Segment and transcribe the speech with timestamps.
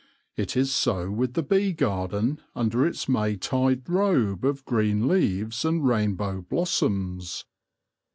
[0.35, 5.85] It is so with the bee garden under its Maytide robe of green leaves and
[5.87, 7.45] rainbow blossoms.